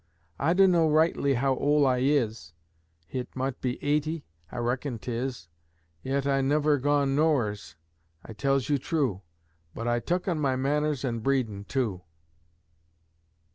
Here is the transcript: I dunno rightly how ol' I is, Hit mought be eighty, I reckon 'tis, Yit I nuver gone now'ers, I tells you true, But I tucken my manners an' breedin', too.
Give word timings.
I 0.39 0.53
dunno 0.55 0.89
rightly 0.89 1.35
how 1.35 1.53
ol' 1.57 1.85
I 1.85 1.99
is, 1.99 2.53
Hit 3.05 3.35
mought 3.35 3.61
be 3.61 3.77
eighty, 3.83 4.25
I 4.51 4.57
reckon 4.57 4.97
'tis, 4.97 5.47
Yit 6.01 6.25
I 6.25 6.41
nuver 6.41 6.79
gone 6.79 7.15
now'ers, 7.15 7.75
I 8.25 8.33
tells 8.33 8.67
you 8.67 8.79
true, 8.79 9.21
But 9.75 9.87
I 9.87 9.99
tucken 9.99 10.39
my 10.39 10.55
manners 10.55 11.05
an' 11.05 11.19
breedin', 11.19 11.65
too. 11.65 12.01